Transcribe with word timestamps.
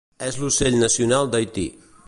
És 0.27 0.37
l'ocell 0.43 0.79
nacional 0.85 1.31
d'Haití. 1.35 1.69